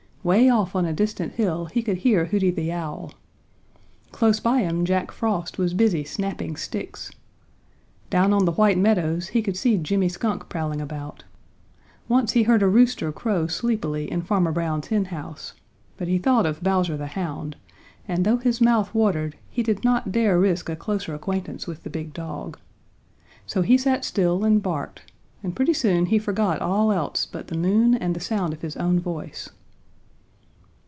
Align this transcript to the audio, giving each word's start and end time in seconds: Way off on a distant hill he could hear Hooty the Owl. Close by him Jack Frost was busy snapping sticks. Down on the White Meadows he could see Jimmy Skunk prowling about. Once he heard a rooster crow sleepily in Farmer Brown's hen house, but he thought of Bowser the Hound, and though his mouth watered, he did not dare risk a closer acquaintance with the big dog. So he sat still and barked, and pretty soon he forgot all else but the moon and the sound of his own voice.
Way 0.23 0.49
off 0.49 0.75
on 0.75 0.85
a 0.85 0.93
distant 0.93 1.33
hill 1.33 1.65
he 1.65 1.81
could 1.81 1.97
hear 1.97 2.25
Hooty 2.25 2.51
the 2.51 2.71
Owl. 2.71 3.11
Close 4.11 4.39
by 4.39 4.59
him 4.59 4.85
Jack 4.85 5.09
Frost 5.11 5.57
was 5.57 5.73
busy 5.73 6.03
snapping 6.03 6.55
sticks. 6.57 7.09
Down 8.11 8.31
on 8.31 8.45
the 8.45 8.51
White 8.51 8.77
Meadows 8.77 9.29
he 9.29 9.41
could 9.41 9.57
see 9.57 9.77
Jimmy 9.77 10.07
Skunk 10.09 10.47
prowling 10.47 10.79
about. 10.79 11.23
Once 12.07 12.33
he 12.33 12.43
heard 12.43 12.61
a 12.61 12.67
rooster 12.67 13.11
crow 13.11 13.47
sleepily 13.47 14.11
in 14.11 14.21
Farmer 14.21 14.51
Brown's 14.51 14.89
hen 14.89 15.05
house, 15.05 15.53
but 15.97 16.07
he 16.07 16.19
thought 16.19 16.45
of 16.45 16.61
Bowser 16.61 16.97
the 16.97 17.07
Hound, 17.07 17.55
and 18.07 18.23
though 18.23 18.37
his 18.37 18.61
mouth 18.61 18.93
watered, 18.93 19.37
he 19.49 19.63
did 19.63 19.83
not 19.83 20.11
dare 20.11 20.39
risk 20.39 20.69
a 20.69 20.75
closer 20.75 21.15
acquaintance 21.15 21.65
with 21.65 21.81
the 21.81 21.89
big 21.89 22.13
dog. 22.13 22.59
So 23.47 23.63
he 23.63 23.75
sat 23.75 24.05
still 24.05 24.43
and 24.43 24.61
barked, 24.61 25.11
and 25.41 25.55
pretty 25.55 25.73
soon 25.73 26.05
he 26.05 26.19
forgot 26.19 26.61
all 26.61 26.91
else 26.91 27.25
but 27.25 27.47
the 27.47 27.57
moon 27.57 27.95
and 27.95 28.15
the 28.15 28.19
sound 28.19 28.53
of 28.53 28.61
his 28.61 28.77
own 28.77 28.99
voice. 28.99 29.49